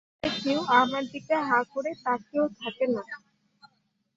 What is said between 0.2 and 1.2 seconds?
রাস্তায় কেউ আমার